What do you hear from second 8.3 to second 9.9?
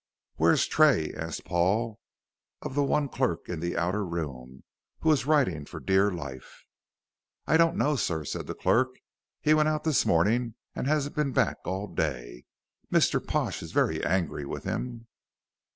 the clerk; "he went out